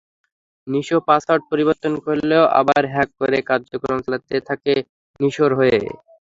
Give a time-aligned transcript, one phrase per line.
[0.67, 4.73] Nisho password পরিবর্তন করলেও আবার হ্যাক করে কার্যক্রম চালাতে থাকে
[5.19, 5.79] নিশোর হয়ে।